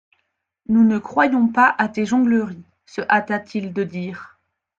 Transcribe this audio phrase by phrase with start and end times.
[0.67, 4.39] Nous ne croyons pas à tes jongleries, se hâta-t-il de dire.